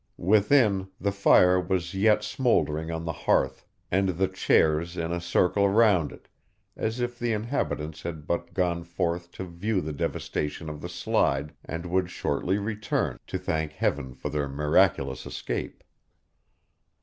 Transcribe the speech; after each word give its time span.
Within, 0.17 0.87
the 0.99 1.11
fire 1.11 1.59
was 1.61 1.93
yet 1.93 2.23
smouldering 2.23 2.89
on 2.89 3.05
the 3.05 3.11
hearth, 3.13 3.67
and 3.91 4.09
the 4.09 4.27
chairs 4.27 4.97
in 4.97 5.11
a 5.11 5.21
circle 5.21 5.69
round 5.69 6.11
it, 6.11 6.27
as 6.75 6.99
if 6.99 7.19
the 7.19 7.31
inhabitants 7.33 8.01
had 8.01 8.25
but 8.25 8.55
gone 8.55 8.83
forth 8.83 9.31
to 9.33 9.43
view 9.45 9.79
the 9.79 9.93
devastation 9.93 10.69
of 10.71 10.81
the 10.81 10.89
Slide, 10.89 11.53
and 11.63 11.85
would 11.85 12.09
shortly 12.09 12.57
return, 12.57 13.19
to 13.27 13.37
thank 13.37 13.73
Heaven 13.73 14.15
for 14.15 14.29
their 14.29 14.47
miraculous 14.49 15.27
escape. 15.27 15.83